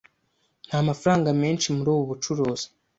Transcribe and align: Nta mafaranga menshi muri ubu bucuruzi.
Nta 0.67 0.79
mafaranga 0.87 1.29
menshi 1.41 1.67
muri 1.75 1.89
ubu 1.93 2.03
bucuruzi. 2.09 2.65